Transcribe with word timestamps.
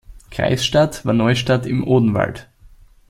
Kreisstadt 0.31 1.05
war 1.05 1.13
Neustadt 1.13 1.67
im 1.67 1.87
Odenwald. 1.87 2.49